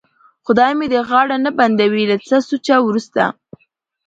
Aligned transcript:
خدای 0.45 0.71
مې 0.77 0.87
دې 0.93 0.99
غاړه 1.09 1.37
نه 1.45 1.51
بندوي، 1.57 2.03
له 2.11 2.17
څه 2.27 2.35
سوچه 2.49 2.75
وروسته. 2.87 3.21